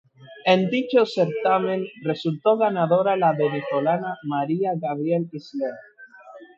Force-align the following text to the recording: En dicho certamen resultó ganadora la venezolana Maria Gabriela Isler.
En 0.51 0.59
dicho 0.71 1.05
certamen 1.05 1.85
resultó 2.03 2.57
ganadora 2.57 3.15
la 3.17 3.33
venezolana 3.33 4.17
Maria 4.23 4.71
Gabriela 4.75 5.27
Isler. 5.31 5.75